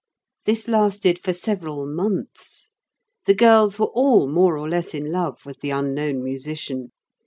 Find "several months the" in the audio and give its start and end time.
1.31-3.35